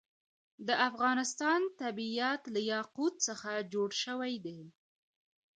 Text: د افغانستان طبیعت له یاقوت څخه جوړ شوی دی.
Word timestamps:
د 0.67 0.69
افغانستان 0.89 1.61
طبیعت 1.81 2.41
له 2.53 2.61
یاقوت 2.73 3.13
څخه 3.27 3.49
جوړ 3.73 3.89
شوی 4.03 4.33
دی. 4.45 4.59